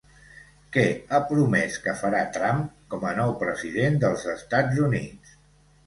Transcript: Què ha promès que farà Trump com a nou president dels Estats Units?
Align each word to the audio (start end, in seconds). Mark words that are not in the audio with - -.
Què 0.77 0.85
ha 1.09 1.19
promès 1.33 1.77
que 1.85 1.95
farà 2.01 2.23
Trump 2.39 2.65
com 2.95 3.07
a 3.13 3.15
nou 3.21 3.37
president 3.45 4.03
dels 4.07 4.29
Estats 4.39 4.85
Units? 4.91 5.41